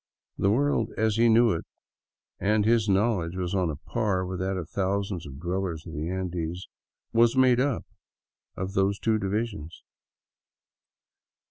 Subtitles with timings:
[0.39, 1.63] The world, as he knew it—
[2.39, 6.09] and his knowledge was on a par with that of thousands of dwellers in the
[6.09, 6.67] Andes—
[7.13, 7.85] was made up
[8.57, 9.83] of those two divisions.